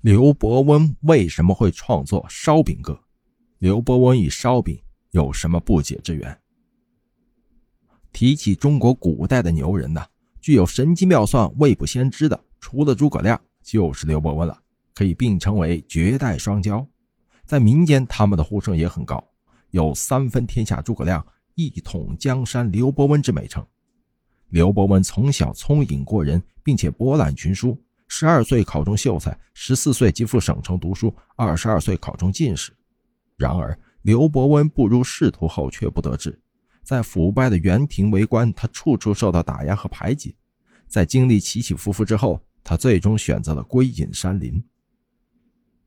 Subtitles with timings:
[0.00, 2.92] 刘伯温为什么会创作《烧饼歌》？
[3.58, 6.38] 刘伯温与烧饼有什么不解之缘？
[8.12, 10.00] 提起中国古代的牛人呢，
[10.40, 14.56] 具有神机妙算、未卜先知的，除了诸葛亮，就是刘伯温了，
[14.94, 16.86] 可以并称为绝代双骄。
[17.44, 19.22] 在民间，他们的呼声也很高，
[19.70, 21.26] 有“三分天下诸葛亮，
[21.56, 23.66] 一统江山刘伯温”之美称。
[24.50, 27.76] 刘伯温从小聪颖过人，并且博览群书。
[28.08, 32.72] 十二岁考中秀才，十四岁即赴省城读书，二十二岁考中进士。
[33.36, 36.40] 然而，刘伯温步入仕途后却不得志，
[36.82, 40.34] 在腐败的园廷为官，他处处受到打压和排挤。
[40.88, 44.60] 在经历起起伏伏之后，他最终选择了归隐山林。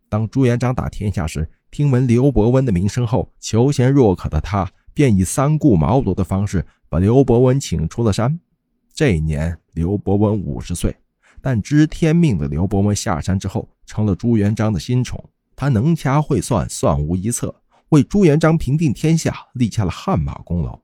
[0.07, 8.39] 当朱元璋打天下时，听闻刘伯温的名声后，求贤若渴的他便以三顾茅庐的方式把刘伯温请出了山。
[8.93, 10.95] 这一年，刘伯温五十岁。
[11.41, 15.23] 但知天命的刘伯温下山之后，成了朱元璋的新宠。
[15.55, 17.53] 他能掐会算，算无一策，
[17.89, 20.79] 为朱元璋平定天下立下了汗马功劳。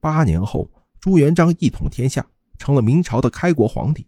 [0.00, 2.26] 八年后，朱元璋一统天下，
[2.58, 4.06] 成了明朝的开国皇帝。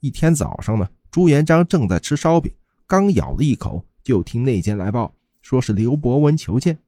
[0.00, 2.52] 一天早上呢，朱元璋正在吃烧饼，
[2.86, 6.78] 刚咬了一口，就听内监来报，说是刘伯温求见。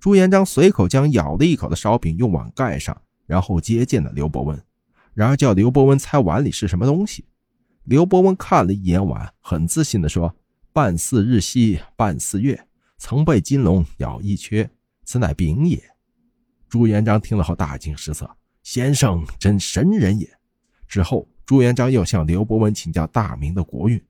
[0.00, 4.60] 朱元璋随口将咬了一口的烧饼用碗盖上，然后接见了刘伯温。
[5.14, 7.24] 然而叫刘伯温猜碗里是什么东西。
[7.86, 10.34] 刘伯温看了一眼碗，很自信地说
[10.74, 12.66] ：“半似日兮，半似月，
[12.98, 14.68] 曾被金龙咬一缺，
[15.04, 15.80] 此乃饼也。”
[16.68, 18.28] 朱元璋听了后大惊失色
[18.64, 20.28] ：“先生真神人也！”
[20.88, 24.02] 之后，朱元璋又向刘伯温请教大明的国运。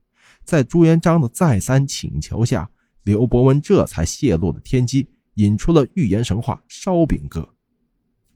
[0.43, 2.67] 在朱元璋的再三请求下，
[3.03, 7.41] 刘伯温这才泄露了天机，引出了预言神话《烧饼歌》。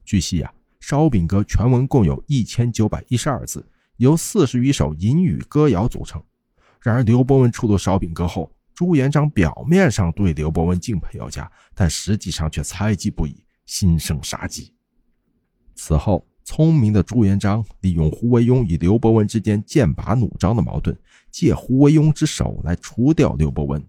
[0.06, 0.54] 据悉啊，
[0.88, 3.66] 《烧饼歌》全文共有一千九百一十二字。
[3.98, 6.22] 由四十余首淫语歌谣组成。
[6.82, 14.74] 然而，刘伯温出了烧饼歌后，朱元璋表面上对刘伯温敬佩有加，但实际上却猜忌不已，心生杀机。
[15.76, 20.98] 此后，聪明的朱元璋利用胡惟庸与刘伯温之间剑拔弩张的矛盾，
[21.30, 23.84] 借胡惟庸之手来除掉刘伯温。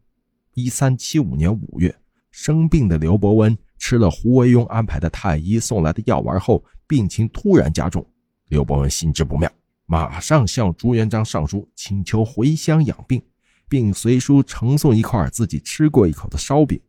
[0.52, 1.94] 一三七五年五月，
[2.30, 8.06] 生病的刘伯温吃了胡惟庸安排的太医送来的药丸后，病情突然加重。
[8.48, 9.50] 刘伯温心知不妙。
[9.92, 13.22] 马上向朱元璋上书，请求回乡养病，
[13.68, 16.80] 并随书呈送一块自己吃过一口的烧饼。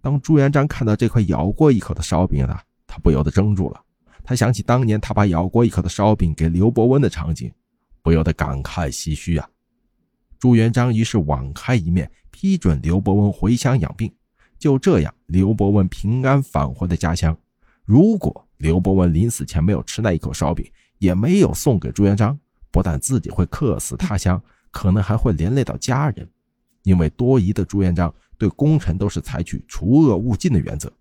[0.00, 3.84] 当朱元璋看到这块咬过一口的烧饼呢，他不由得怔住了。
[4.24, 7.52] 他想起当年他把咬过一口的烧饼给刘伯温的场景，
[8.00, 9.46] 不由得感慨唏嘘啊。
[10.38, 14.10] 朱元璋于是网开一面，批准刘伯温回乡养病。
[14.58, 17.36] 就这样，刘伯温平安返回了家乡。
[17.84, 20.66] 如果刘伯温临死前没有吃那一口烧饼，
[21.00, 22.38] 也没有送给朱元璋，
[22.70, 24.40] 不但自己会客死他乡，
[24.70, 26.28] 可能还会连累到家人。
[26.82, 30.92] 因为多疑的朱元璋对功臣都是采取除恶务尽的原则。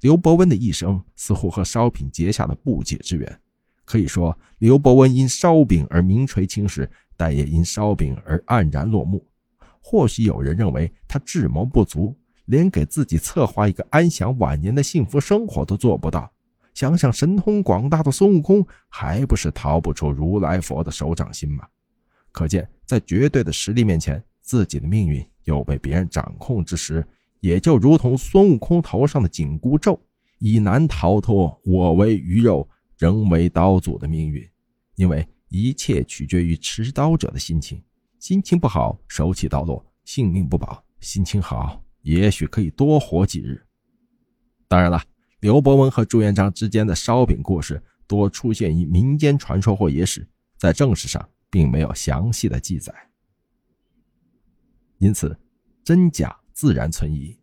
[0.00, 3.40] 刘伯温的一生似乎和烧饼结下了不解之缘。
[3.84, 9.26] 可以说，刘伯温因烧饼而名垂青史，但也因烧饼而黯然落幕。
[9.80, 16.30] 或许有人认为他智谋不足，连给自己策划一个安享晚年的幸福生活都做不到。
[16.78, 21.66] 想想神通广大的孙悟空，还不是逃不出如来佛的手掌心吗？
[22.30, 27.04] 可见，在绝对的实力面前，自己的命运又被别人掌控之时，
[27.40, 30.00] 也就如同孙悟空头上的紧箍咒，
[30.38, 34.48] 已难逃脱“我为鱼肉，人为刀俎”的命运。
[34.94, 37.82] 因为一切取决于持刀者的心情，
[38.20, 43.60] 心情不好，手起刀落，性命不保；心情好，也许可以多活几日。
[44.68, 45.02] 当然了。
[45.40, 52.92] 刘伯温和朱元璋之间的烧饼故事多出现于民间传说或野史，在正史上并没有详细的记载，
[54.98, 55.38] 因此
[55.84, 57.37] 真假自然存疑。